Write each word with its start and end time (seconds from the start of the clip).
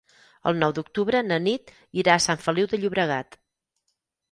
El 0.51 0.55
nou 0.61 0.71
d'octubre 0.77 1.21
na 1.27 1.37
Nit 1.49 1.75
irà 2.05 2.17
a 2.17 2.23
Sant 2.27 2.43
Feliu 2.47 2.73
de 2.73 2.83
Llobregat. 2.83 3.41